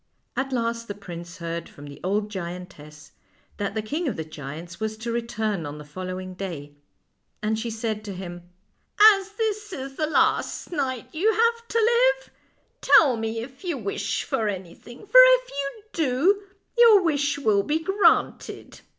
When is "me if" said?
13.15-13.63